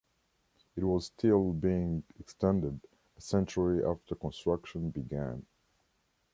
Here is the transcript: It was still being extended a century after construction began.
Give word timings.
It 0.75 0.83
was 0.83 1.05
still 1.05 1.53
being 1.53 2.03
extended 2.19 2.81
a 3.15 3.21
century 3.21 3.85
after 3.85 4.15
construction 4.15 4.89
began. 4.89 5.45